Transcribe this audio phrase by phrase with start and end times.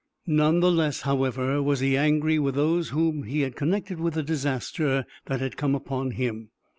[0.25, 4.23] None the less, however, was he angry with those whom he had connected with the
[4.23, 6.49] disaster that had come upon him.